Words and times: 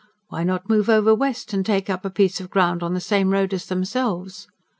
Why 0.29 0.43
not 0.43 0.67
move 0.67 0.89
over 0.89 1.13
west, 1.13 1.53
and 1.53 1.63
take 1.63 1.87
up 1.87 2.03
a 2.03 2.09
piece 2.09 2.41
of 2.41 2.49
ground 2.49 2.81
in 2.81 2.95
the 2.95 2.99
same 2.99 3.29
road 3.29 3.53
as 3.53 3.67
themselves? 3.67 4.47